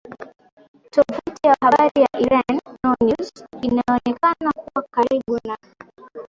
[0.93, 5.57] Tovuti ya habari ya Iran Nournews inayoonekana kuwa karibu na